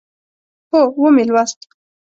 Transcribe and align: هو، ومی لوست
هو، 0.71 0.79
ومی 1.01 1.23
لوست 1.29 1.59